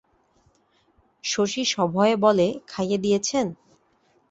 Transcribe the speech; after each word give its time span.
শশী 1.23 1.63
সভয়ে 1.65 2.15
বলে, 2.17 2.47
খাইয়ে 2.67 2.97
দিয়েছেন? 2.97 3.45